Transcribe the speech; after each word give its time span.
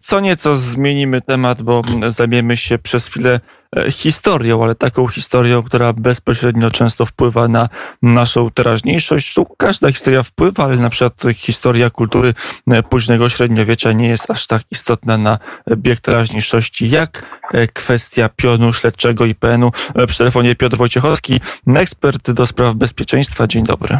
co 0.00 0.20
nieco 0.20 0.56
zmienimy 0.56 1.20
temat, 1.20 1.62
bo 1.62 1.82
zajmiemy 2.08 2.56
się 2.56 2.78
przez 2.78 3.08
chwilę 3.08 3.40
e, 3.76 3.92
historią, 3.92 4.64
ale 4.64 4.74
taką 4.74 5.08
historią, 5.08 5.62
która 5.62 5.92
bezpośrednio 5.92 6.70
często 6.70 7.06
wpływa 7.06 7.48
na 7.48 7.68
naszą 8.02 8.50
teraźniejszość. 8.50 9.34
Każda 9.56 9.92
historia 9.92 10.22
wpływa, 10.22 10.64
ale 10.64 10.76
na 10.76 10.90
przykład 10.90 11.22
historia 11.36 11.90
kultury 11.90 12.34
e, 12.66 12.82
późnego 12.82 13.28
średniowiecza 13.28 13.92
nie 13.92 14.08
jest 14.08 14.30
aż 14.30 14.46
tak 14.46 14.62
istotna 14.70 15.18
na 15.18 15.38
bieg 15.76 16.00
teraźniejszości, 16.00 16.90
jak 16.90 17.40
e, 17.52 17.66
kwestia 17.66 18.28
pionu 18.28 18.72
śledczego 18.72 19.24
IPN-u. 19.24 19.70
Przy 20.06 20.18
telefonie 20.18 20.54
Piotr 20.54 20.76
Wojciechowski, 20.76 21.40
ekspert 21.66 22.30
do 22.30 22.46
spraw 22.46 22.74
bezpieczeństwa. 22.74 23.46
Dzień 23.46 23.64
dobry. 23.64 23.98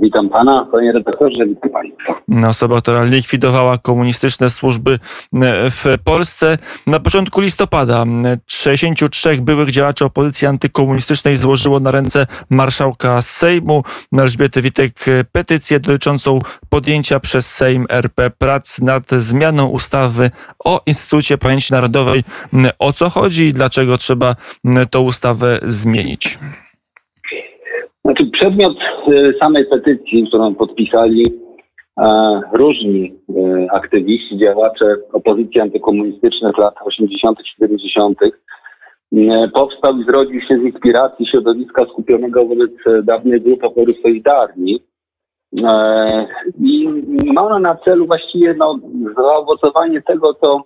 Witam 0.00 0.28
pana, 0.28 0.66
panie 0.72 0.92
redaktorze, 0.92 1.46
witam 1.46 1.70
państwa. 1.70 2.48
Osoba, 2.48 2.80
która 2.80 3.04
likwidowała 3.04 3.78
komunistyczne 3.78 4.50
służby 4.50 4.92
e, 4.92 5.70
w 5.70 5.84
Polsce. 6.04 6.58
Na 6.86 7.00
początku 7.00 7.40
listopada 7.40 8.04
63 8.46 9.42
byłych 9.42 9.70
działaczy 9.70 10.04
opozycji 10.04 10.46
antykomunistycznej 10.46 11.36
złożyło 11.36 11.80
na 11.80 11.90
ręce 11.90 12.26
marszałka 12.50 13.22
Sejmu 13.22 13.82
Elżbiety 14.18 14.62
Witek 14.62 14.92
petycję 15.32 15.80
dotyczącą 15.80 16.38
podjęcia 16.68 17.20
przez 17.20 17.54
Sejm 17.54 17.86
RP 17.88 18.30
prac 18.30 18.80
nad 18.80 19.10
zmianą 19.10 19.66
ustawy 19.66 20.30
o 20.64 20.80
Instytucie 20.86 21.38
Pamięci 21.38 21.72
Narodowej. 21.72 22.24
O 22.78 22.92
co 22.92 23.10
chodzi 23.10 23.44
i 23.44 23.52
dlaczego 23.52 23.98
trzeba 23.98 24.36
tę 24.90 24.98
ustawę 25.00 25.58
zmienić? 25.62 26.38
Znaczy 28.04 28.26
przedmiot 28.26 28.76
y, 29.08 29.34
samej 29.40 29.66
petycji, 29.66 30.26
którą 30.26 30.54
podpisali 30.54 31.40
e, 32.00 32.40
różni 32.52 33.14
e, 33.28 33.72
aktywiści, 33.72 34.38
działacze 34.38 34.96
opozycji 35.12 35.60
antykomunistycznej 35.60 36.52
w 36.52 36.58
latach 36.58 36.86
80., 36.86 37.38
70., 37.44 38.18
e, 38.22 39.48
powstał 39.48 39.98
i 39.98 40.04
zrodził 40.04 40.40
się 40.40 40.58
z 40.58 40.62
inspiracji 40.62 41.26
środowiska 41.26 41.84
skupionego 41.84 42.46
wobec 42.46 42.70
dawnej 43.02 43.40
grupy 43.40 43.66
oporu 43.66 43.92
Solidarni. 44.02 44.80
I 46.60 46.88
ma 47.24 47.42
ona 47.42 47.58
na 47.58 47.74
celu 47.74 48.06
właściwie 48.06 48.54
no, 48.54 48.78
zaowocowanie 49.16 50.02
tego, 50.02 50.34
co 50.34 50.64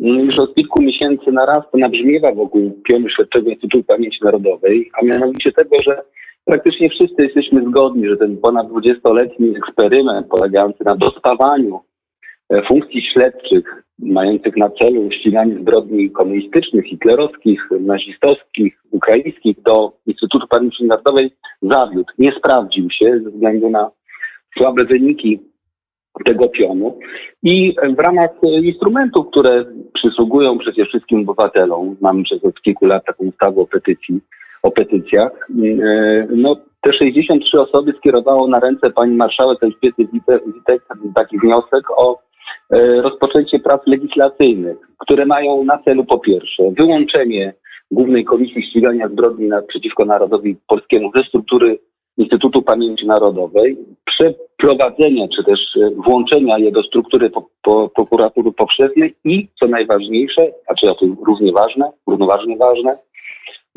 już 0.00 0.38
od 0.38 0.54
kilku 0.54 0.82
miesięcy 0.82 1.32
narasta, 1.32 1.78
nabrzmiewa 1.78 2.32
wokół 2.32 2.82
pionu 2.84 3.08
Śledczego 3.08 3.50
Instytutu 3.50 3.84
Pamięci 3.84 4.24
Narodowej, 4.24 4.90
a 5.00 5.04
mianowicie 5.04 5.52
tego, 5.52 5.76
że 5.84 6.02
praktycznie 6.48 6.90
wszyscy 6.90 7.22
jesteśmy 7.22 7.62
zgodni, 7.62 8.08
że 8.08 8.16
ten 8.16 8.36
ponad 8.36 8.68
20-letni 8.68 9.56
eksperyment 9.56 10.26
polegający 10.26 10.84
na 10.84 10.96
dospawaniu 10.96 11.80
e, 12.48 12.62
funkcji 12.62 13.02
śledczych 13.02 13.82
mających 13.98 14.56
na 14.56 14.70
celu 14.70 15.10
ściganie 15.10 15.54
zbrodni 15.60 16.10
komunistycznych, 16.10 16.84
hitlerowskich, 16.84 17.68
nazistowskich, 17.80 18.82
ukraińskich 18.90 19.62
do 19.62 19.92
Instytutu 20.06 20.46
Pamięci 20.46 20.84
Narodowej 20.84 21.30
zawiódł. 21.62 22.12
Nie 22.18 22.32
sprawdził 22.32 22.90
się 22.90 23.20
ze 23.24 23.30
względu 23.30 23.70
na 23.70 23.90
słabe 24.58 24.84
wyniki 24.84 25.40
tego 26.24 26.48
pionu. 26.48 26.98
I 27.42 27.76
w 27.96 27.98
ramach 27.98 28.30
instrumentów, 28.62 29.26
które 29.30 29.64
przysługują 29.92 30.58
przecież 30.58 30.88
wszystkim 30.88 31.20
obywatelom, 31.20 31.96
mamy 32.00 32.22
przez 32.22 32.44
od 32.44 32.62
kilku 32.62 32.86
lat 32.86 33.04
taką 33.04 33.24
ustawę 33.24 33.60
o 33.60 33.66
petycji, 33.66 34.20
o 34.62 34.70
petycjach. 34.70 35.48
E, 35.64 36.26
no, 36.30 36.56
te 36.80 36.92
63 36.92 37.60
osoby 37.60 37.94
skierowało 37.98 38.48
na 38.48 38.60
ręce 38.60 38.90
pani 38.90 39.16
marszałek 39.16 39.62
Elżbiety 39.62 40.08
Witek 40.46 40.82
taki 41.14 41.38
wniosek 41.38 41.90
o 41.96 42.18
e, 42.70 43.02
rozpoczęcie 43.02 43.58
prac 43.58 43.86
legislacyjnych, 43.86 44.76
które 44.98 45.26
mają 45.26 45.64
na 45.64 45.78
celu 45.78 46.04
po 46.04 46.18
pierwsze 46.18 46.62
wyłączenie 46.70 47.54
Głównej 47.90 48.24
Komisji 48.24 48.62
Ścigania 48.62 49.08
Zbrodni 49.08 49.50
przeciwko 49.68 50.04
Narodowi 50.04 50.56
Polskiemu 50.66 51.10
ze 51.16 51.24
struktury 51.24 51.78
Instytutu 52.18 52.62
Pamięci 52.62 53.06
Narodowej, 53.06 53.76
przeprowadzenie 54.04 55.28
czy 55.28 55.44
też 55.44 55.76
e, 55.76 55.90
włączenia 55.90 56.58
je 56.58 56.72
do 56.72 56.82
struktury 56.82 57.30
po, 57.30 57.48
po, 57.62 57.88
prokuratury 57.88 58.52
powszechnej 58.52 59.14
i, 59.24 59.48
co 59.60 59.66
najważniejsze, 59.66 60.52
a 60.68 60.74
czy 60.74 60.86
to 60.86 61.06
równie 61.26 61.52
ważne, 61.52 61.90
równoważnie 62.06 62.56
ważne, 62.56 62.98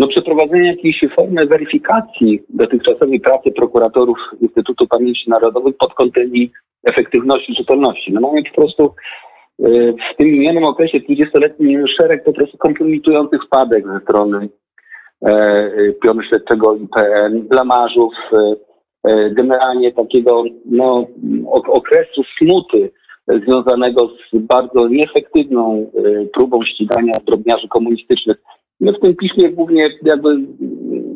no, 0.01 0.07
przeprowadzenie 0.07 0.67
jakiejś 0.67 1.05
formy 1.15 1.45
weryfikacji 1.45 2.43
dotychczasowej 2.49 3.19
pracy 3.19 3.51
prokuratorów 3.51 4.17
Instytutu 4.41 4.87
Pamięci 4.87 5.29
Narodowej 5.29 5.73
pod 5.73 5.93
kątem 5.93 6.35
jej 6.35 6.51
efektywności, 6.83 7.55
czytelności. 7.55 8.13
No 8.13 8.21
mamy 8.21 8.43
po 8.43 8.61
prostu 8.61 8.93
y, 9.59 9.93
w 10.13 10.17
tym 10.17 10.27
minionym 10.27 10.63
okresie 10.63 10.99
20-letnim 10.99 11.87
szereg 11.87 12.23
po 12.23 12.33
prostu 12.33 12.57
kompromitujących 12.57 13.43
wpadek 13.45 13.87
ze 13.87 13.99
strony 13.99 14.49
e, 15.25 15.69
pionu 16.03 16.21
śledczego 16.23 16.75
IPN, 16.75 17.41
blamarzów, 17.41 18.13
e, 18.33 18.55
e, 19.11 19.29
generalnie 19.29 19.91
takiego 19.91 20.43
no, 20.65 21.07
okresu 21.67 22.21
smuty 22.37 22.91
związanego 23.27 24.07
z 24.07 24.37
bardzo 24.37 24.87
nieefektywną 24.87 25.91
próbą 26.33 26.63
ścigania 26.63 27.13
zbrodniarzy 27.21 27.67
komunistycznych. 27.67 28.37
My 28.81 28.93
w 28.93 28.99
tym 28.99 29.15
piśmie 29.15 29.49
głównie 29.49 29.89
jakby 30.03 30.37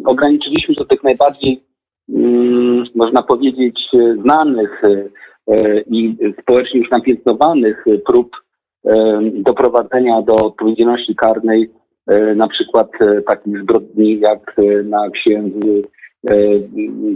ograniczyliśmy 0.06 0.76
się 0.76 0.78
do 0.78 0.86
tych 0.86 1.04
najbardziej, 1.04 1.64
mm, 2.10 2.84
można 2.96 3.24
powiedzieć, 3.24 3.90
znanych 4.22 4.82
e, 4.84 5.82
i 5.82 6.18
społecznie 6.42 6.80
już 6.80 6.90
napiętnowanych 6.90 7.86
prób 8.06 8.36
e, 8.86 9.22
doprowadzenia 9.34 10.22
do 10.22 10.36
odpowiedzialności 10.36 11.16
karnej 11.16 11.70
e, 12.08 12.36
na 12.36 12.48
przykład 12.48 12.92
takich 13.28 13.62
zbrodni 13.62 14.20
jak 14.20 14.56
na 14.84 15.10
księdzu 15.10 15.82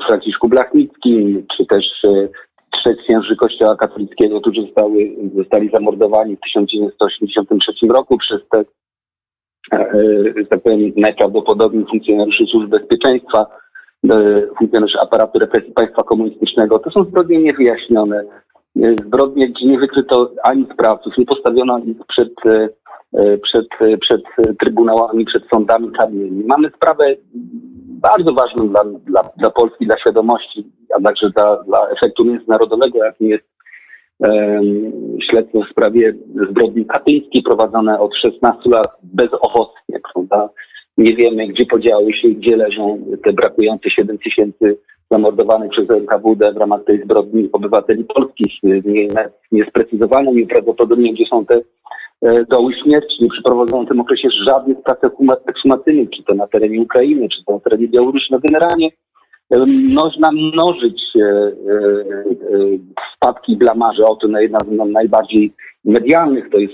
Franciszku 0.08 0.48
Blachnickim, 0.50 1.46
czy 1.58 1.66
też 1.66 2.06
trzech 2.72 2.98
księży 2.98 3.36
Kościoła 3.36 3.76
katolickiego, 3.76 4.42
którzy 4.42 4.62
zostały, 4.62 5.12
zostali 5.36 5.70
zamordowani 5.70 6.36
w 6.36 6.40
1983 6.40 7.88
roku 7.88 8.18
przez 8.18 8.42
te 8.52 8.66
tak 10.50 10.62
powiem, 10.64 10.92
najprawdopodobniej 10.98 11.86
funkcjonariuszy 11.90 12.46
służb 12.46 12.70
bezpieczeństwa, 12.70 13.46
e, 14.10 14.42
funkcjonariuszy 14.58 15.00
aparatu 15.00 15.40
represji 15.40 15.72
państwa 15.72 16.04
komunistycznego. 16.04 16.80
To 16.80 16.92
są 16.92 17.04
zbrodnie 17.04 17.38
niewyjaśnione. 17.38 18.24
E, 18.82 18.92
zbrodnie, 19.06 19.50
gdzie 19.50 19.66
nie 19.66 19.80
wykryto 19.80 20.32
ani 20.44 20.68
sprawców, 20.74 21.18
nie 21.18 21.26
postawiono 21.26 21.80
ich 21.80 21.98
przed, 22.08 22.34
e, 23.14 23.38
przed, 23.38 23.68
przed 24.02 24.22
trybunałami, 24.60 25.26
przed 25.26 25.44
sądami 25.54 25.92
karnymi. 25.92 26.44
Mamy 26.46 26.70
sprawę 26.76 27.16
bardzo 28.02 28.34
ważną 28.34 28.70
dla, 28.70 28.84
dla, 28.84 29.24
dla 29.38 29.50
Polski, 29.50 29.86
dla 29.86 29.98
świadomości, 29.98 30.72
a 30.98 31.02
także 31.02 31.30
dla, 31.30 31.64
dla 31.64 31.90
efektu 31.90 32.26
międzynarodowego, 32.26 33.06
jakim 33.06 33.28
jest 33.28 33.44
śledztwo 35.22 35.62
w 35.62 35.70
sprawie 35.70 36.14
zbrodni 36.50 36.86
katyńskiej 36.86 37.44
prowadzone 37.44 38.00
od 38.00 38.16
16 38.16 38.70
lat 38.70 38.88
bezowocnie, 39.04 40.00
prawda? 40.14 40.50
Nie 40.98 41.16
wiemy, 41.16 41.48
gdzie 41.48 41.66
podziały 41.66 42.14
się, 42.14 42.30
gdzie 42.30 42.58
leżą 42.58 43.06
te 43.24 43.34
brakujące 43.34 43.90
7 43.90 44.18
tysięcy 44.18 44.78
zamordowanych 45.12 45.72
przez 45.72 45.90
NKWD 45.90 46.54
w 46.54 46.58
ramach 46.58 46.84
tej 46.84 47.04
zbrodni 47.04 47.50
obywateli 47.52 48.04
polskich. 48.04 48.52
Nie, 48.64 49.08
nie 49.52 49.66
sprecyzowano 49.66 50.34
nieprawdopodobnie, 50.34 51.14
gdzie 51.14 51.26
są 51.26 51.46
te 51.46 51.62
e, 52.22 52.46
doły 52.46 52.74
śmierci. 52.74 53.24
Nie 53.24 53.30
przeprowadzono 53.30 53.84
w 53.84 53.88
tym 53.88 54.00
okresie 54.00 54.30
żadnych 54.30 54.82
prac 54.82 55.00
ekshumacyjnych, 55.46 56.10
czy 56.10 56.24
to 56.24 56.34
na 56.34 56.48
terenie 56.48 56.82
Ukrainy, 56.82 57.30
czy 57.30 57.46
to 57.46 57.54
na 57.54 57.60
terenie 57.60 57.88
Białorusi. 57.88 58.34
No 58.34 58.40
generalnie 58.40 58.90
można 59.94 60.32
mnożyć 60.32 61.14
e, 61.16 61.22
e, 61.22 61.54
spadki 63.16 63.58
blamarze. 63.58 64.06
Oto 64.06 64.40
jedna 64.40 64.60
z 64.60 64.92
najbardziej 64.92 65.54
medialnych 65.86 66.50
to 66.50 66.58
jest 66.58 66.74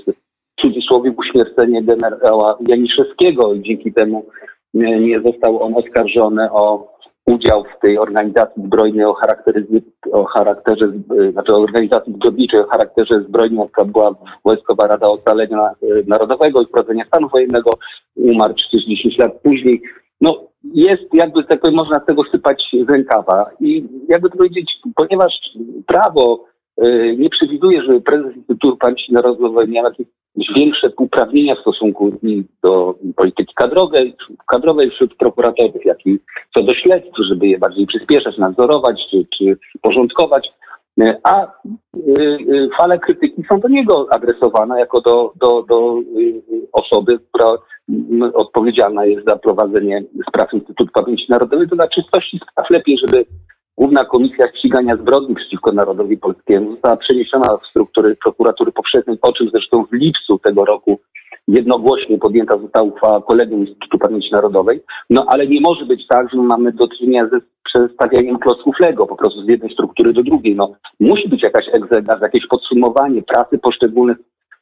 w 0.58 0.62
cudzysłowie 0.62 1.14
uśmiercenie 1.18 1.84
generała 1.84 2.58
Janiszewskiego 2.68 3.54
i 3.54 3.62
dzięki 3.62 3.94
temu 3.94 4.26
nie 4.74 5.22
został 5.22 5.64
on 5.64 5.74
oskarżony 5.74 6.52
o 6.52 6.96
udział 7.26 7.64
w 7.64 7.80
tej 7.82 7.98
organizacji 7.98 8.64
zbrojnej 8.64 9.06
o 9.06 9.14
charakterze, 9.14 9.62
o 10.12 10.26
charakterze 10.26 10.92
znaczy 11.32 11.54
organizacji 11.54 12.14
zbrodniczej 12.14 12.60
o 12.60 12.68
charakterze 12.68 13.22
zbrojnym, 13.22 13.60
jaka 13.60 13.86
była 13.86 14.16
Wojskowa 14.46 14.88
Rada 14.88 15.08
Ocalenia 15.08 15.70
Narodowego 16.08 16.62
i 16.62 16.66
Wprowadzenia 16.66 17.06
Stanu 17.06 17.30
Wojennego, 17.30 17.72
umarł 18.16 18.54
40 18.54 19.16
lat 19.20 19.42
później. 19.44 19.82
No, 20.22 20.48
jest 20.74 21.14
jakby 21.14 21.44
tak 21.44 21.72
można 21.72 22.00
z 22.00 22.06
tego 22.06 22.24
sypać 22.32 22.72
z 22.86 22.90
rękawa. 22.90 23.50
I 23.60 23.84
jakby 24.08 24.30
to 24.30 24.38
powiedzieć, 24.38 24.80
ponieważ 24.96 25.58
prawo 25.88 26.46
y, 26.84 27.16
nie 27.20 27.30
przewiduje, 27.30 27.84
że 27.84 28.02
prezes 28.02 28.36
Instytutu 28.36 28.78
Pamięci 28.78 29.14
Narodowej 29.14 29.68
miał 29.68 29.86
jakieś 29.86 30.08
większe 30.56 30.92
uprawnienia 30.98 31.56
w 31.56 31.60
stosunku 31.60 32.12
do 32.64 32.96
polityki 33.16 33.54
kadrowej, 33.54 34.16
kadrowej 34.48 34.92
wśród 34.92 35.16
prokuratorów, 35.16 35.86
jak 35.86 36.06
i 36.06 36.20
co 36.58 36.64
do 36.64 36.74
śledztw, 36.74 37.18
żeby 37.20 37.48
je 37.48 37.58
bardziej 37.58 37.88
przyspieszać, 37.88 38.38
nadzorować 38.38 39.08
czy, 39.10 39.26
czy 39.30 39.58
porządkować, 39.82 40.54
a 41.24 41.48
fale 42.78 43.00
krytyki 43.00 43.44
są 43.50 43.60
do 43.60 43.68
niego 43.68 44.08
adresowane 44.12 44.80
jako 44.80 45.02
do, 45.02 45.34
do, 45.36 45.64
do 45.70 45.96
osoby, 46.72 47.20
która 47.30 47.54
odpowiedzialna 48.34 49.06
jest 49.06 49.26
za 49.28 49.36
prowadzenie 49.36 50.04
spraw 50.30 50.54
Instytutu 50.54 50.92
Pamięci 50.94 51.26
Narodowej. 51.30 51.70
To 51.70 51.76
dla 51.76 51.88
czystości 51.88 52.40
spraw 52.52 52.70
lepiej, 52.70 52.98
żeby 52.98 53.26
Główna 53.78 54.06
Komisja 54.06 54.48
Ścigania 54.56 54.98
Zbrodni 54.98 55.36
przeciwko 55.36 55.72
Narodowi 55.72 56.18
Polskiemu 56.18 56.72
została 56.72 56.98
przeniesiona 56.98 57.58
w 57.58 57.68
struktury 57.68 58.16
prokuratury 58.16 58.72
powszechnej, 58.72 59.18
o 59.22 59.34
czym 59.34 59.50
zresztą 59.50 59.86
w 59.86 59.94
lipcu 59.94 60.40
tego 60.40 60.66
roku 60.66 61.00
jednogłośnie 61.48 62.18
podjęta 62.18 62.58
została 62.58 62.86
uchwała 62.86 63.22
Kolegium 63.22 63.60
Instytutu 63.60 63.98
Pamięci 63.98 64.32
Narodowej. 64.32 64.82
No 65.10 65.26
ale 65.28 65.48
nie 65.48 65.62
może 65.62 65.86
być 65.86 66.08
tak, 66.08 66.30
że 66.34 66.38
mamy 66.38 66.72
do 66.72 66.88
czynienia 66.88 67.30
ze 67.30 67.40
przestawianiem 67.64 68.40
klocków 68.40 68.80
Lego 68.80 69.08
po 69.08 69.16
prostu 69.16 69.46
z 69.46 69.48
jednej 69.48 69.74
struktury 69.74 70.14
do 70.14 70.24
drugiej. 70.24 70.56
No, 70.56 70.72
musi 71.00 71.30
być 71.30 71.44
jakaś 71.44 71.66
egzegaz, 71.74 72.22
jakieś 72.22 72.48
podsumowanie 72.48 73.22
pracy 73.24 73.58
poszczególnych 73.58 74.18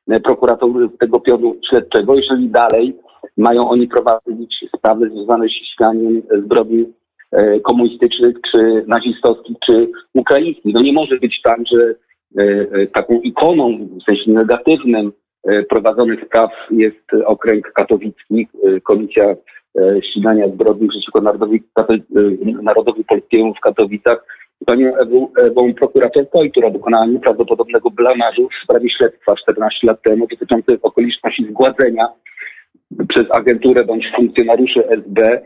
e, 0.10 0.20
prokuratorów 0.20 0.98
tego 1.00 1.20
pionu 1.20 1.56
śledczego, 1.70 2.16
jeżeli 2.16 2.50
dalej 2.50 2.98
mają 3.38 3.70
oni 3.70 3.88
prowadzić 3.88 4.66
sprawy 4.78 5.10
związane 5.10 5.48
z 5.48 5.52
ściganiem 5.52 6.22
zbrodni 6.46 6.86
E, 7.34 7.60
komunistycznych, 7.60 8.36
czy 8.52 8.84
nazistowskich, 8.88 9.58
czy 9.60 9.90
ukraińskich. 10.14 10.74
No 10.74 10.82
nie 10.82 10.94
może 10.94 11.18
być 11.18 11.42
tak, 11.42 11.60
że 11.68 11.96
e, 12.38 12.88
taką 12.88 13.22
ikoną 13.22 13.78
w 14.02 14.04
sensie 14.04 14.32
negatywnym 14.32 15.12
prowadzonych 15.70 16.26
spraw 16.26 16.52
jest 16.72 17.08
okręg 17.26 17.72
katowicki, 17.72 18.48
Komisja 18.84 19.36
Ścigania 20.02 20.48
Zbrodni 20.48 20.88
przeciwko 20.88 21.22
Narodowi, 21.22 21.64
Narodowi 22.62 23.04
Polskiemu 23.04 23.54
w 23.54 23.60
Katowicach, 23.60 24.26
panią 24.66 24.96
Ewą, 24.96 25.28
Ewą 25.38 25.74
prokuratorką, 25.74 26.40
która 26.52 26.70
dokonała 26.70 27.06
nieprawdopodobnego 27.06 27.90
blamażu 27.92 28.50
w 28.50 28.64
sprawie 28.64 28.90
śledztwa 28.90 29.36
14 29.36 29.88
lat 29.88 30.02
temu 30.02 30.28
dotyczących 30.28 30.80
okoliczności 30.82 31.46
zgładzenia 31.46 32.08
przez 33.08 33.32
agenturę 33.32 33.84
bądź 33.84 34.12
funkcjonariuszy 34.16 34.88
SB 34.90 35.42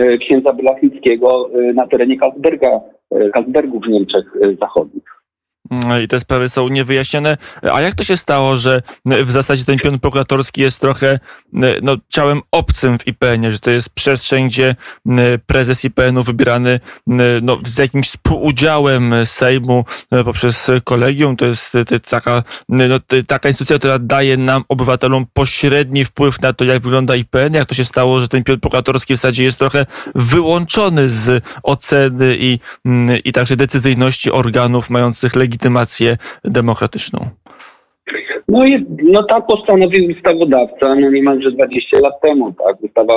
e, 0.00 0.18
księdza 0.18 0.52
Blachnickiego 0.52 1.50
e, 1.54 1.72
na 1.72 1.86
terenie 1.86 2.18
Karlsberga, 2.18 2.80
e, 3.10 3.30
Karlsbergu 3.30 3.80
w 3.80 3.88
Niemczech 3.88 4.24
Zachodnich. 4.60 5.19
I 6.04 6.08
te 6.08 6.20
sprawy 6.20 6.48
są 6.48 6.68
niewyjaśnione. 6.68 7.36
A 7.72 7.80
jak 7.80 7.94
to 7.94 8.04
się 8.04 8.16
stało, 8.16 8.56
że 8.56 8.82
w 9.04 9.30
zasadzie 9.30 9.64
ten 9.64 9.78
pion 9.78 9.98
prokuratorski 9.98 10.60
jest 10.60 10.80
trochę 10.80 11.18
no, 11.82 11.96
ciałem 12.08 12.40
obcym 12.50 12.98
w 12.98 13.06
IPN-ie, 13.06 13.52
że 13.52 13.58
to 13.58 13.70
jest 13.70 13.90
przestrzeń, 13.90 14.48
gdzie 14.48 14.76
prezes 15.46 15.84
IPN-u 15.84 16.22
wybierany 16.22 16.80
no, 17.42 17.58
z 17.66 17.78
jakimś 17.78 18.08
współudziałem 18.08 19.14
Sejmu 19.24 19.84
poprzez 20.24 20.70
kolegium, 20.84 21.36
to 21.36 21.46
jest 21.46 21.72
taka, 22.10 22.42
no, 22.68 22.98
taka 23.26 23.48
instytucja, 23.48 23.78
która 23.78 23.98
daje 23.98 24.36
nam, 24.36 24.64
obywatelom, 24.68 25.26
pośredni 25.32 26.04
wpływ 26.04 26.40
na 26.40 26.52
to, 26.52 26.64
jak 26.64 26.82
wygląda 26.82 27.16
IPN. 27.16 27.54
Jak 27.54 27.68
to 27.68 27.74
się 27.74 27.84
stało, 27.84 28.20
że 28.20 28.28
ten 28.28 28.44
pion 28.44 28.60
prokuratorski 28.60 29.14
w 29.14 29.16
zasadzie 29.16 29.44
jest 29.44 29.58
trochę 29.58 29.86
wyłączony 30.14 31.08
z 31.08 31.44
oceny 31.62 32.36
i, 32.40 32.58
i 33.24 33.32
także 33.32 33.56
decyzyjności 33.56 34.32
organów 34.32 34.90
mających 34.90 35.36
legitymację 35.36 35.59
legitymację 35.60 36.16
demokratyczną? 36.44 37.18
No, 38.48 38.66
i, 38.66 38.86
no 39.02 39.22
tak 39.22 39.46
postanowił 39.46 40.10
ustawodawca 40.10 40.94
no 40.94 41.10
niemalże 41.10 41.50
20 41.50 42.00
lat 42.00 42.20
temu. 42.22 42.54
Tak? 42.66 42.82
Ustawa, 42.82 43.14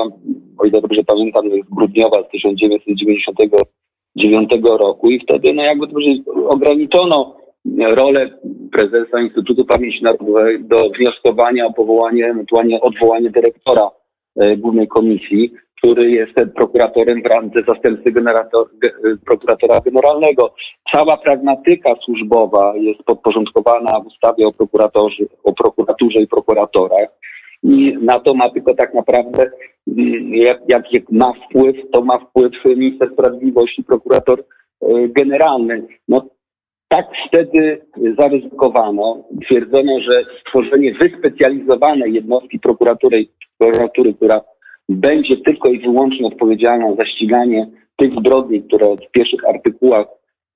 o 0.57 0.65
ile 0.65 0.81
dobrze 0.81 1.03
pamiętam, 1.03 1.45
jest 1.45 1.69
grudniowa 1.69 2.23
z 2.23 2.29
1999 2.31 4.49
roku 4.63 5.09
i 5.09 5.19
wtedy 5.19 5.53
no 5.53 5.63
jakby 5.63 5.87
dobrze 5.87 6.09
ograniczono 6.47 7.37
rolę 7.95 8.29
prezesa 8.71 9.21
Instytutu 9.21 9.65
Pamięci 9.65 10.03
Narodowej 10.03 10.63
do 10.63 10.89
wnioskowania 10.99 11.65
o 11.65 11.73
powołanie, 11.73 12.25
ewentualnie 12.25 12.81
odwołanie 12.81 13.29
dyrektora 13.29 13.89
Głównej 14.57 14.87
Komisji 14.87 15.53
który 15.83 16.11
jest 16.11 16.33
prokuratorem 16.55 17.21
w 17.21 17.25
randze 17.25 17.63
zastępcy 17.67 18.13
prokuratora 19.25 19.79
generalnego. 19.85 20.53
Cała 20.91 21.17
pragmatyka 21.17 21.95
służbowa 22.05 22.73
jest 22.77 23.03
podporządkowana 23.03 23.99
w 23.99 24.07
ustawie 24.07 24.47
o, 24.47 24.53
prokuratorze, 24.53 25.23
o 25.43 25.53
prokuraturze 25.53 26.19
i 26.19 26.27
prokuratorach. 26.27 27.09
I 27.63 27.97
na 28.01 28.19
to 28.19 28.33
ma 28.33 28.49
tylko 28.49 28.75
tak 28.75 28.93
naprawdę, 28.93 29.51
mm, 29.87 30.35
jak, 30.35 30.59
jak, 30.67 30.93
jak 30.93 31.11
ma 31.11 31.33
wpływ, 31.33 31.75
to 31.91 32.01
ma 32.01 32.19
wpływ 32.19 32.51
minister 32.65 33.09
sprawiedliwości, 33.13 33.83
prokurator 33.83 34.39
e, 34.39 35.07
generalny. 35.07 35.87
No, 36.07 36.25
tak 36.93 37.07
wtedy 37.27 37.81
zaryzykowano. 38.19 39.23
Twierdzono, 39.45 39.99
że 39.99 40.23
stworzenie 40.41 40.93
wyspecjalizowanej 40.93 42.13
jednostki 42.13 42.59
prokuratury, 42.59 43.25
prokuratury 43.57 44.13
która 44.13 44.41
będzie 44.89 45.37
tylko 45.37 45.69
i 45.69 45.79
wyłącznie 45.79 46.27
odpowiedzialna 46.27 46.95
za 46.95 47.05
ściganie 47.05 47.67
tych 47.95 48.11
zbrodni, 48.11 48.63
które 48.63 48.95
w 48.95 49.11
pierwszych 49.11 49.49
artykułach 49.49 50.07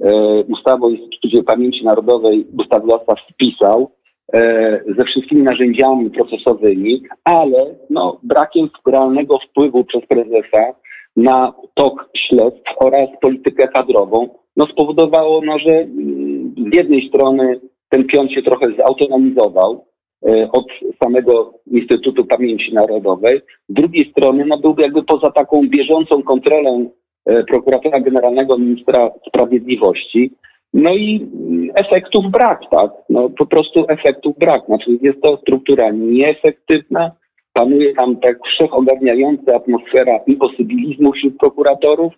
e, 0.03 0.13
ustawy 0.43 0.85
o 0.85 0.89
Instytucie 0.89 1.43
Pamięci 1.43 1.85
Narodowej 1.85 2.47
ustawodawca 2.59 3.13
wpisał, 3.15 3.91
e, 4.33 4.81
ze 4.97 5.03
wszystkimi 5.05 5.43
narzędziami 5.43 6.09
procesowymi, 6.09 7.03
ale 7.23 7.75
no, 7.89 8.19
brakiem 8.23 8.69
realnego 8.87 9.39
wpływu 9.39 9.83
przez 9.83 10.05
prezesa 10.05 10.73
na 11.15 11.53
tok 11.73 12.09
śledztw 12.13 12.73
oraz 12.79 13.09
politykę 13.21 13.67
kadrową, 13.67 14.29
no, 14.57 14.67
spowodowało, 14.67 15.41
no, 15.45 15.59
że 15.59 15.71
mm, 15.71 16.26
z 16.57 16.75
jednej 16.75 17.07
strony 17.07 17.59
ten 17.89 18.03
pion 18.03 18.29
się 18.29 18.41
trochę 18.41 18.75
zautonomizował, 18.77 19.87
E, 20.25 20.51
od 20.51 20.65
samego 21.03 21.53
Instytutu 21.71 22.25
Pamięci 22.25 22.73
Narodowej. 22.73 23.41
Z 23.69 23.73
drugiej 23.73 24.11
strony 24.11 24.45
no, 24.45 24.57
byłby 24.57 24.81
jakby 24.81 25.03
poza 25.03 25.31
taką 25.31 25.61
bieżącą 25.67 26.23
kontrolą 26.23 26.89
e, 27.25 27.43
prokuratora 27.43 27.99
generalnego 27.99 28.57
ministra 28.57 29.09
sprawiedliwości. 29.27 30.31
No 30.73 30.95
i 30.95 31.27
efektów 31.75 32.25
brak, 32.31 32.61
tak? 32.71 32.91
No 33.09 33.29
po 33.29 33.45
prostu 33.45 33.85
efektów 33.87 34.37
brak. 34.37 34.65
Znaczy 34.65 34.97
jest 35.01 35.21
to 35.21 35.37
struktura 35.37 35.91
nieefektywna, 35.91 37.11
panuje 37.53 37.93
tam 37.93 38.17
tak 38.17 38.37
wszechogarniająca 38.45 39.55
atmosfera 39.55 40.19
imposybilizmu 40.27 41.11
wśród 41.11 41.37
prokuratorów, 41.37 42.13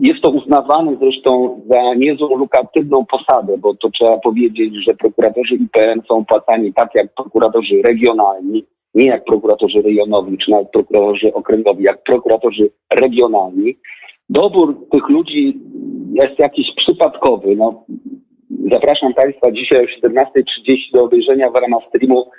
jest 0.00 0.20
to 0.22 0.30
uznawane 0.30 0.96
zresztą 1.00 1.60
za 1.70 1.94
niezłą 1.94 2.36
lukratywną 2.36 3.06
posadę, 3.06 3.58
bo 3.58 3.74
to 3.74 3.90
trzeba 3.90 4.18
powiedzieć, 4.18 4.74
że 4.84 4.94
prokuratorzy 4.94 5.54
IPN 5.54 6.02
są 6.08 6.24
płacani 6.24 6.72
tak 6.72 6.94
jak 6.94 7.14
prokuratorzy 7.14 7.82
regionalni, 7.82 8.64
nie 8.94 9.06
jak 9.06 9.24
prokuratorzy 9.24 9.82
rejonowi 9.82 10.38
czy 10.38 10.50
nawet 10.50 10.70
prokuratorzy 10.70 11.34
okręgowi, 11.34 11.84
jak 11.84 12.02
prokuratorzy 12.02 12.70
regionalni. 12.90 13.76
Dobór 14.28 14.88
tych 14.90 15.08
ludzi 15.08 15.60
jest 16.14 16.38
jakiś 16.38 16.74
przypadkowy. 16.74 17.56
No, 17.56 17.84
zapraszam 18.72 19.14
Państwa 19.14 19.52
dzisiaj 19.52 19.84
o 19.84 20.08
17.30 20.08 20.76
do 20.92 21.04
obejrzenia 21.04 21.50
w 21.50 21.54
ramach 21.54 21.82
streamu 21.88 22.30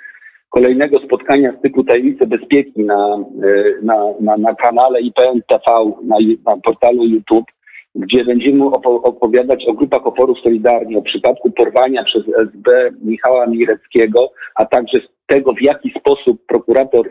kolejnego 0.52 0.98
spotkania 0.98 1.52
z 1.58 1.62
typu 1.62 1.84
Tajemnice 1.84 2.26
Bezpieki 2.26 2.84
na, 2.84 3.24
e, 3.44 3.82
na, 3.82 3.96
na, 4.20 4.36
na 4.36 4.54
kanale 4.54 5.00
IPN 5.00 5.42
TV, 5.48 5.62
na, 6.04 6.16
na 6.46 6.56
portalu 6.56 7.04
YouTube, 7.04 7.46
gdzie 7.94 8.24
będziemy 8.24 8.64
opowiadać 8.84 9.64
o 9.66 9.72
grupach 9.72 10.06
oporów 10.06 10.38
Solidarni, 10.40 10.96
o 10.96 11.02
przypadku 11.02 11.50
porwania 11.50 12.04
przez 12.04 12.22
SB 12.28 12.90
Michała 13.02 13.46
Mireckiego, 13.46 14.30
a 14.54 14.64
także 14.64 15.00
tego, 15.26 15.52
w 15.52 15.62
jaki 15.62 15.90
sposób 15.98 16.46
prokurator 16.46 17.08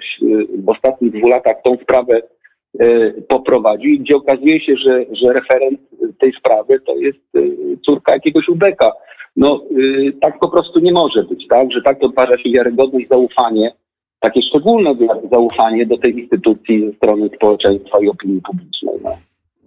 w 0.64 0.70
ostatnich 0.70 1.12
dwóch 1.12 1.30
latach 1.30 1.56
tą 1.64 1.78
sprawę 1.84 2.22
e, 2.80 3.12
poprowadził, 3.12 4.00
gdzie 4.00 4.16
okazuje 4.16 4.60
się, 4.60 4.78
że, 4.78 5.06
że 5.12 5.34
referent 5.34 5.80
tej 6.20 6.34
sprawy 6.34 6.80
to 6.80 6.96
jest 6.96 7.20
e, 7.36 7.40
córka 7.86 8.14
jakiegoś 8.14 8.50
ubeka. 8.50 8.92
No 9.36 9.62
yy, 9.72 10.14
tak 10.14 10.40
po 10.40 10.50
prostu 10.50 10.80
nie 10.80 10.92
może 10.92 11.24
być, 11.24 11.48
tak? 11.48 11.72
Że 11.72 11.82
tak 11.82 12.00
podważa 12.00 12.38
się 12.38 12.52
wiarygodność, 12.52 13.08
zaufanie, 13.10 13.74
takie 14.20 14.42
szczególne 14.42 14.96
zaufanie 15.32 15.86
do 15.86 15.98
tej 15.98 16.20
instytucji 16.20 16.86
ze 16.86 16.94
strony 16.94 17.30
społeczeństwa 17.36 18.00
i 18.02 18.08
opinii 18.08 18.42
publicznej. 18.42 18.96
No. 19.04 19.18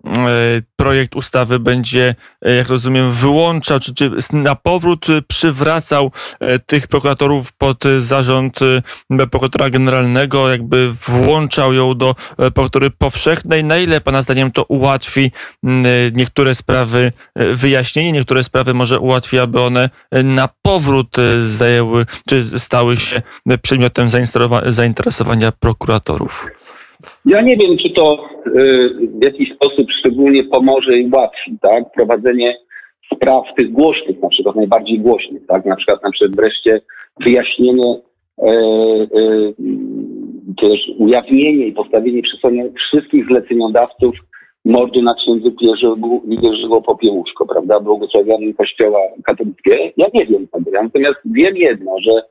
E, 0.06 0.62
projekt 0.76 1.16
ustawy 1.16 1.58
będzie, 1.58 2.14
e, 2.42 2.54
jak 2.54 2.68
rozumiem, 2.68 3.12
wyłączał, 3.12 3.80
czy, 3.80 3.94
czy 3.94 4.10
na 4.32 4.54
powrót 4.54 5.06
przywracał 5.28 6.12
e, 6.40 6.58
tych 6.58 6.86
prokuratorów 6.86 7.52
pod 7.52 7.84
zarząd 7.98 8.60
prokuratora 9.30 9.70
generalnego, 9.70 10.50
jakby 10.50 10.92
włączał 11.08 11.72
ją 11.72 11.94
do 11.94 12.14
prokuratury 12.36 12.90
powszechnej. 12.90 13.64
Na 13.64 13.78
ile 13.78 14.00
Pana 14.00 14.22
zdaniem 14.22 14.52
to 14.52 14.64
ułatwi 14.64 15.32
niektóre 16.12 16.54
sprawy 16.54 17.12
wyjaśnienie, 17.54 18.12
niektóre 18.12 18.44
sprawy 18.44 18.74
może 18.74 19.00
ułatwi, 19.00 19.38
aby 19.38 19.60
one 19.60 19.90
na 20.24 20.48
powrót 20.62 21.16
zajęły, 21.46 22.06
czy 22.28 22.58
stały 22.58 22.96
się 22.96 23.22
przedmiotem 23.62 24.10
zainteresowania 24.66 25.52
prokuratorów? 25.52 26.46
Ja 27.24 27.40
nie 27.40 27.56
wiem, 27.56 27.76
czy 27.76 27.90
to 27.90 28.28
y, 28.46 28.50
w 29.20 29.24
jakiś 29.24 29.52
sposób 29.52 29.90
szczególnie 29.90 30.44
pomoże 30.44 30.98
i 30.98 31.06
ułatwi 31.06 31.58
tak, 31.62 31.92
prowadzenie 31.92 32.56
spraw 33.14 33.44
tych 33.56 33.72
głośnych, 33.72 34.22
na 34.22 34.28
przykład 34.28 34.56
najbardziej 34.56 35.00
głośnych, 35.00 35.46
tak? 35.46 35.64
Na 35.64 35.76
przykład, 35.76 36.02
na 36.02 36.10
przykład 36.10 36.36
wreszcie 36.36 36.80
wyjaśnienie, 37.20 38.00
e, 38.38 38.50
e, 38.50 39.06
też 40.60 40.90
ujawnienie 40.98 41.66
i 41.66 41.72
postawienie 41.72 42.22
sądem 42.42 42.74
wszystkich 42.74 43.26
zleceniodawców 43.26 44.14
mordu 44.64 45.02
na 45.02 45.14
księdzu 45.14 45.52
Jerzego, 45.60 46.20
Jerzego 46.28 46.82
Popiełuszko, 46.82 47.46
prawda, 47.46 47.80
błogosławionym 47.80 48.54
kościoła 48.54 48.98
katolickiego. 49.24 49.76
Ja 49.96 50.06
nie 50.14 50.26
wiem 50.26 50.48
natomiast 50.74 51.18
wiem 51.24 51.56
jedno, 51.56 51.96
że, 52.00 52.22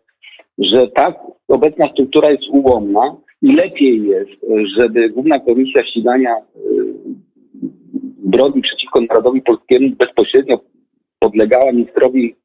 że 0.57 0.87
tak 0.87 1.19
obecna 1.47 1.89
struktura 1.91 2.31
jest 2.31 2.43
ułomna 2.49 3.15
i 3.43 3.55
lepiej 3.55 4.03
jest, 4.07 4.31
żeby 4.75 5.09
Główna 5.09 5.39
Komisja 5.39 5.85
Ścigania 5.85 6.35
zbrodni 8.25 8.61
przeciwko 8.61 9.01
narodowi 9.01 9.41
polskiemu 9.41 9.89
bezpośrednio 9.89 10.59
podlegała 11.19 11.71
ministrowi 11.71 12.35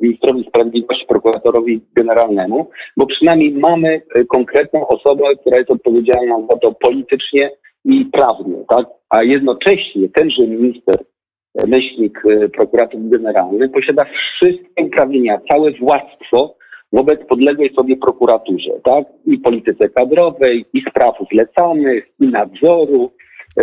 ministrowi 0.00 0.44
sprawiedliwości, 0.48 1.06
prokuratorowi 1.06 1.80
generalnemu, 1.94 2.70
bo 2.96 3.06
przynajmniej 3.06 3.52
mamy 3.52 4.02
konkretną 4.28 4.88
osobę, 4.88 5.24
która 5.40 5.58
jest 5.58 5.70
odpowiedzialna 5.70 6.46
za 6.50 6.56
to 6.56 6.72
politycznie 6.72 7.50
i 7.84 8.04
prawnie, 8.04 8.64
tak? 8.68 8.86
A 9.10 9.22
jednocześnie 9.22 10.08
tenże 10.08 10.46
minister, 10.46 10.96
myślnik, 11.66 12.22
prokurator 12.52 13.00
generalny 13.00 13.68
posiada 13.68 14.04
wszystkie 14.04 14.84
uprawnienia, 14.84 15.40
całe 15.48 15.70
władztwo 15.70 16.57
wobec 16.92 17.20
podległej 17.28 17.74
sobie 17.74 17.96
prokuraturze, 17.96 18.70
tak? 18.84 19.04
I 19.26 19.38
polityce 19.38 19.88
kadrowej, 19.88 20.64
i 20.72 20.80
spraw 20.80 21.14
zlecanych, 21.32 22.08
i 22.20 22.26
nadzoru 22.26 23.10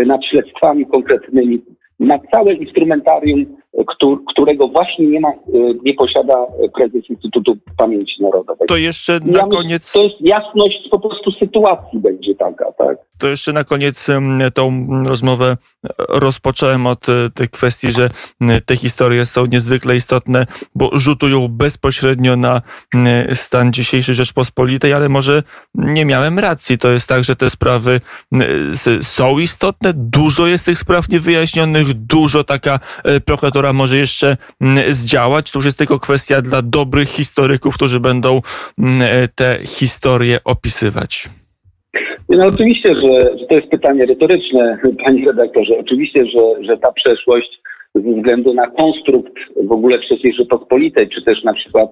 nad 0.05 0.25
śledztwami 0.25 0.86
konkretnymi, 0.86 1.62
na 2.00 2.20
całe 2.32 2.53
instrumentarium, 2.53 3.46
którego 4.27 4.67
właśnie 4.67 5.08
nie 5.08 5.20
ma, 5.20 5.32
nie 5.84 5.94
posiada 5.94 6.38
prezes 6.75 7.10
Instytutu 7.10 7.58
Pamięci 7.77 8.24
Narodowej. 8.24 8.67
To 8.67 8.77
jeszcze 8.77 9.20
na 9.20 9.39
ja 9.39 9.48
koniec. 9.48 9.91
To 9.91 10.03
jest 10.03 10.15
jasność 10.22 10.88
po 10.91 11.00
prostu 11.00 11.32
sytuacji 11.32 12.00
będzie 12.00 12.36
taka, 12.36 12.72
tak. 12.72 12.98
To 13.17 13.27
jeszcze 13.27 13.53
na 13.53 13.63
koniec 13.63 14.08
tą 14.53 14.88
rozmowę 15.08 15.58
rozpocząłem 16.10 16.88
od 16.88 17.10
e, 17.10 17.29
tej 17.29 17.50
kwestii, 17.50 17.91
że 17.91 18.10
te 18.65 18.75
historie 18.75 19.25
są 19.25 19.46
niezwykle 19.46 19.96
istotne, 19.96 20.46
bo 20.75 20.89
rzutują 20.94 21.48
bezpośrednio 21.48 22.36
na 22.36 22.62
stan 23.34 23.74
dzisiejszej 23.74 24.15
Rzeczpospolitej, 24.15 24.94
ale 24.94 25.10
może 25.10 25.44
nie 25.75 26.05
miałem 26.05 26.39
racji. 26.39 26.77
To 26.77 26.89
jest 26.89 27.08
tak, 27.08 27.24
że 27.24 27.36
te 27.36 27.50
sprawy 27.50 28.01
są 29.01 29.39
istotne, 29.39 29.94
dużo 29.96 30.48
jest 30.48 30.65
tych 30.65 30.79
spraw 30.79 31.10
niewyjaśnionych, 31.10 31.94
dużo 31.94 32.44
taka 32.44 32.79
e, 33.03 33.20
prokuratora 33.65 33.74
może 33.74 33.98
jeszcze 33.98 34.38
zdziałać. 34.88 35.51
To 35.51 35.60
już 35.60 35.65
jest 35.65 35.77
tylko 35.77 36.00
kwestia 36.00 36.41
dla 36.41 36.62
dobrych 36.62 37.10
historyków, 37.10 37.75
którzy 37.75 38.00
będą 38.00 38.41
te 39.36 39.60
historie 39.63 40.38
opisywać. 40.43 41.29
No 42.29 42.45
oczywiście, 42.45 42.95
że, 42.95 43.38
że 43.39 43.45
to 43.50 43.55
jest 43.55 43.67
pytanie 43.67 44.05
retoryczne, 44.05 44.77
panie 45.05 45.25
redaktorze. 45.25 45.74
Oczywiście, 45.79 46.25
że, 46.25 46.63
że 46.63 46.77
ta 46.77 46.91
przeszłość 46.91 47.62
ze 47.95 48.01
względu 48.01 48.53
na 48.53 48.67
konstrukt 48.67 49.34
w 49.67 49.72
ogóle 49.72 49.98
III 50.12 50.34
Rzeczypospolitej, 50.34 51.10
czy 51.10 51.22
też 51.22 51.43
na 51.43 51.53
przykład 51.53 51.89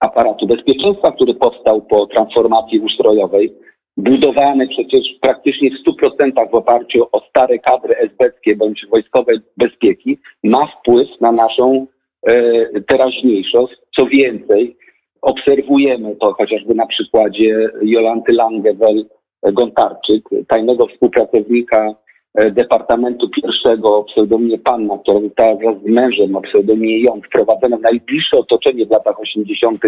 aparatu 0.00 0.46
bezpieczeństwa, 0.46 1.12
który 1.12 1.34
powstał 1.34 1.82
po 1.82 2.06
transformacji 2.06 2.80
ustrojowej, 2.80 3.52
budowany 3.96 4.68
przecież 4.68 5.18
praktycznie 5.20 5.70
w 5.70 5.88
100% 5.88 6.50
w 6.50 6.54
oparciu 6.54 7.06
o 7.12 7.20
stare 7.20 7.58
kadry 7.58 7.96
esbeckie 7.96 8.56
bądź 8.56 8.86
wojskowe 8.86 9.32
bezpieki, 9.56 10.18
ma 10.44 10.66
wpływ 10.66 11.08
na 11.20 11.32
naszą 11.32 11.86
e, 12.22 12.80
teraźniejszość. 12.80 13.74
Co 13.96 14.06
więcej, 14.06 14.76
obserwujemy 15.22 16.16
to 16.20 16.32
chociażby 16.32 16.74
na 16.74 16.86
przykładzie 16.86 17.70
Jolanty 17.82 18.32
Langewel, 18.32 19.06
Gontarczyk, 19.42 20.28
tajnego 20.48 20.86
współpracownika 20.86 21.94
Departamentu 22.34 23.28
Pierwszego 23.28 23.96
o 23.96 24.04
pseudonimie 24.04 24.58
Panna, 24.58 24.98
która 24.98 25.20
została 25.20 25.54
wraz 25.54 25.76
z 25.82 25.84
mężem 25.84 26.36
o 26.36 26.40
pseudonimie 26.40 27.00
Jon 27.00 27.22
wprowadzona 27.22 27.76
w 27.76 27.80
najbliższe 27.80 28.38
otoczenie 28.38 28.86
w 28.86 28.90
latach 28.90 29.20
80. 29.20 29.82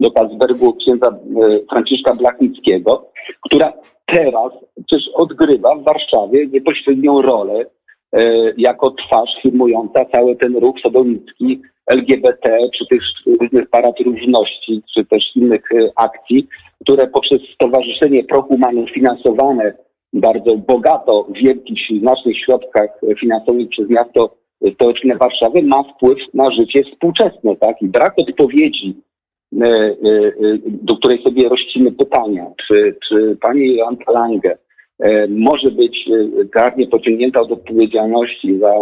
do 0.00 0.10
Kazbergu 0.10 0.74
księdza 0.74 1.06
e, 1.08 1.12
Franciszka 1.70 2.14
Blachnickiego, 2.14 3.10
która 3.40 3.72
teraz 4.06 4.52
przecież 4.86 5.08
odgrywa 5.08 5.74
w 5.74 5.84
Warszawie 5.84 6.46
niepośrednią 6.46 7.22
rolę 7.22 7.64
e, 8.12 8.22
jako 8.56 8.90
twarz 8.90 9.38
firmująca 9.42 10.04
cały 10.04 10.36
ten 10.36 10.56
ruch 10.56 10.80
sodomicki 10.82 11.60
LGBT, 11.86 12.58
czy 12.74 12.86
tych 12.86 13.02
różnych 13.40 13.70
parad 13.70 14.00
różności, 14.00 14.82
czy 14.94 15.04
też 15.04 15.36
innych 15.36 15.62
akcji, 15.96 16.48
które 16.80 17.06
poprzez 17.06 17.40
Stowarzyszenie 17.54 18.24
Prohumanów 18.24 18.90
finansowane 18.90 19.85
bardzo 20.12 20.56
bogato 20.56 21.28
wielkich, 21.30 22.00
znacznych 22.00 22.38
środkach 22.38 22.90
finansowych 23.20 23.68
przez 23.68 23.88
miasto 23.88 24.36
stołeczne 24.74 25.16
Warszawy 25.16 25.62
ma 25.62 25.82
wpływ 25.82 26.18
na 26.34 26.50
życie 26.50 26.84
współczesne. 26.84 27.56
Tak? 27.56 27.82
I 27.82 27.88
brak 27.88 28.14
odpowiedzi, 28.16 28.94
e, 29.62 29.66
e, 29.66 29.94
do 30.66 30.96
której 30.96 31.22
sobie 31.22 31.48
rościmy 31.48 31.92
pytania, 31.92 32.46
czy, 32.66 32.96
czy 33.08 33.36
pani 33.40 33.76
Jolanta 33.76 34.12
Lange 34.12 34.58
może 35.28 35.70
być 35.70 36.08
karnie 36.52 36.86
pociągnięta 36.86 37.40
od 37.40 37.52
odpowiedzialności 37.52 38.58
za 38.58 38.72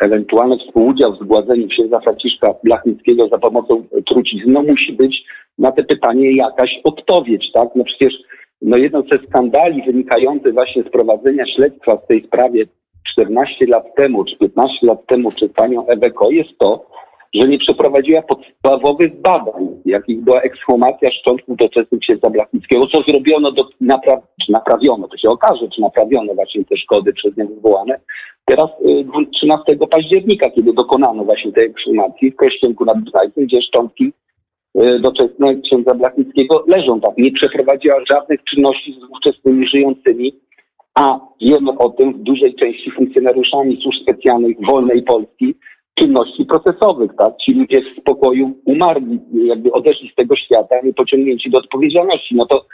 ewentualny 0.00 0.58
współudział 0.58 1.12
w 1.12 1.18
zgładzeniu 1.18 1.68
księdza 1.68 2.00
Franciszka 2.00 2.54
Blachnickiego 2.64 3.28
za 3.28 3.38
pomocą 3.38 3.84
trucizny, 4.06 4.52
no 4.52 4.62
musi 4.62 4.92
być 4.92 5.24
na 5.58 5.72
te 5.72 5.84
pytanie 5.84 6.32
jakaś 6.32 6.80
odpowiedź, 6.84 7.52
tak? 7.52 7.68
No 7.74 7.84
przecież 7.84 8.14
no 8.62 8.76
jedno 8.76 9.02
ze 9.12 9.18
skandali 9.28 9.82
wynikających 9.82 10.54
właśnie 10.54 10.82
z 10.82 10.88
prowadzenia 10.88 11.46
śledztwa 11.46 11.96
w 11.96 12.06
tej 12.06 12.24
sprawie 12.24 12.64
14 13.06 13.66
lat 13.66 13.94
temu, 13.94 14.24
czy 14.24 14.36
15 14.36 14.86
lat 14.86 15.06
temu, 15.06 15.32
czy 15.32 15.48
panią 15.48 15.86
Eweko 15.86 16.30
jest 16.30 16.58
to, 16.58 16.86
że 17.34 17.48
nie 17.48 17.58
przeprowadziła 17.58 18.22
podstawowych 18.22 19.20
badań, 19.20 19.68
jakich 19.84 20.20
była 20.20 20.40
ekshumacja 20.40 21.10
szczątków 21.10 21.56
doczesnych 21.56 22.00
księdza 22.00 22.30
Blachnickiego, 22.30 22.86
co 22.86 23.02
zrobiono, 23.02 23.52
do, 23.52 23.64
czy 24.40 24.52
naprawiono, 24.52 25.08
to 25.08 25.16
się 25.16 25.30
okaże, 25.30 25.68
czy 25.68 25.80
naprawiono 25.80 26.34
właśnie 26.34 26.64
te 26.64 26.76
szkody 26.76 27.12
przez 27.12 27.36
niego 27.36 27.54
wywołane. 27.54 28.00
Teraz 28.44 28.70
13 29.32 29.72
y, 29.72 29.86
października, 29.90 30.50
kiedy 30.50 30.72
dokonano 30.72 31.24
właśnie 31.24 31.52
tej 31.52 31.66
ekshumacji 31.66 32.30
w 32.30 32.36
Kościenku 32.36 32.84
nad 32.84 32.98
Bznajcem, 32.98 33.44
gdzie 33.44 33.62
szczątki 33.62 34.12
doczesne 35.00 35.60
księdza 35.60 35.94
Blachnickiego 35.94 36.64
leżą 36.68 37.00
tam. 37.00 37.12
Nie 37.18 37.32
przeprowadziła 37.32 37.96
żadnych 38.08 38.44
czynności 38.44 38.92
z 39.00 39.04
ówczesnymi 39.04 39.66
żyjącymi, 39.66 40.40
a 40.94 41.20
wiemy 41.40 41.78
o 41.78 41.90
tym 41.90 42.12
w 42.12 42.18
dużej 42.18 42.54
części 42.54 42.90
funkcjonariuszami 42.90 43.82
służb 43.82 44.02
specjalnych 44.02 44.56
wolnej 44.66 45.02
Polski, 45.02 45.54
czynności 45.94 46.44
procesowych, 46.44 47.10
tak? 47.18 47.36
Ci 47.36 47.54
ludzie 47.54 47.82
w 47.82 47.88
spokoju 47.88 48.52
umarli, 48.64 49.20
jakby 49.32 49.72
odeszli 49.72 50.10
z 50.10 50.14
tego 50.14 50.36
świata, 50.36 50.76
nie 50.84 50.94
pociągnięci 50.94 51.50
do 51.50 51.58
odpowiedzialności. 51.58 52.34
No 52.34 52.46
to 52.46 52.66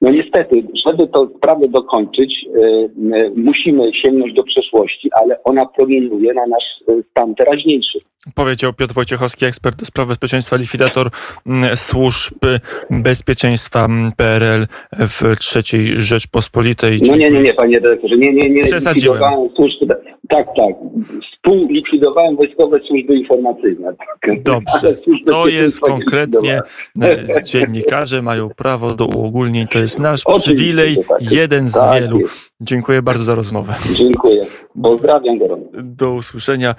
no 0.00 0.10
niestety, 0.10 0.62
żeby 0.74 1.06
to 1.06 1.30
sprawę 1.36 1.68
dokończyć, 1.68 2.44
yy, 2.44 2.90
yy, 3.18 3.32
musimy 3.36 3.94
sięgnąć 3.94 4.34
do 4.34 4.42
przeszłości, 4.42 5.10
ale 5.12 5.42
ona 5.42 5.66
promieniuje 5.66 6.34
na 6.34 6.46
nasz 6.46 6.64
yy, 6.88 7.04
stan 7.10 7.34
teraźniejszy. 7.34 7.98
Powiedział 8.34 8.72
Piotr 8.72 8.94
Wojciechowski, 8.94 9.44
ekspert 9.44 9.76
do 9.76 9.86
spraw 9.86 10.08
bezpieczeństwa, 10.08 10.56
likwidator 10.56 11.10
mm, 11.46 11.76
służb 11.76 12.38
bezpieczeństwa 12.90 13.84
mm, 13.84 14.12
PRL 14.16 14.66
w 14.92 15.22
III 15.56 15.94
Rzeczpospolitej. 16.02 17.00
No 17.06 17.16
nie, 17.16 17.30
nie, 17.30 17.40
nie, 17.40 17.54
panie 17.54 17.80
dyrektorze, 17.80 18.16
nie, 18.16 18.32
nie, 18.32 18.50
nie. 18.50 18.62
Przesadziłem. 18.62 19.22
Służb, 19.56 19.92
tak, 20.28 20.46
tak. 20.56 20.74
Współlikwidowałem 21.32 22.36
wojskowe 22.36 22.80
służby 22.88 23.14
informacyjne. 23.14 23.94
Tak. 23.96 24.42
Dobrze, 24.42 24.94
to 25.26 25.48
jest 25.48 25.80
konkretnie, 25.80 26.60
e, 27.02 27.42
dziennikarze 27.44 28.22
mają 28.22 28.48
prawo 28.48 28.94
do 28.94 29.06
uogólnień, 29.06 29.66
to 29.68 29.78
jest 29.78 29.98
nasz 29.98 30.22
Oczywiście, 30.26 30.54
przywilej, 30.54 30.96
tak 31.08 31.32
jeden 31.32 31.68
z 31.68 31.74
tak 31.74 32.02
wielu. 32.02 32.20
Jest. 32.20 32.50
Dziękuję 32.60 33.02
bardzo 33.02 33.24
za 33.24 33.34
rozmowę. 33.34 33.74
Dziękuję. 33.92 34.46
Pozdrawiam 34.82 35.38
gorąco. 35.38 35.68
Do 35.74 36.14
usłyszenia. 36.14 36.74